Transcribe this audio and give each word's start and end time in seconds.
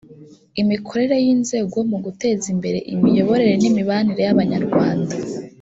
imikorere 0.61 1.15
y 1.25 1.27
inzego 1.35 1.77
mu 1.89 1.97
guteza 2.05 2.45
imbere 2.53 2.79
imiyoborere 2.93 3.53
n 3.61 3.63
imibanire 3.69 4.21
y 4.27 4.31
abanyarwanda 4.33 5.13